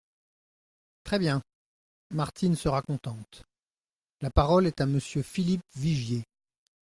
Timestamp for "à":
4.81-4.87